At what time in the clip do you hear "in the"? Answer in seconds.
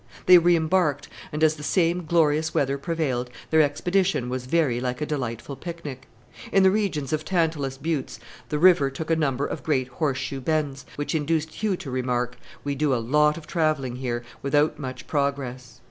6.51-6.71